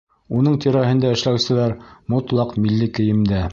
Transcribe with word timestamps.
Уның 0.37 0.55
тирәһендә 0.63 1.11
эшләүселәр 1.17 1.77
мотлаҡ 2.17 2.59
милли 2.67 2.91
кейемдә. 2.99 3.47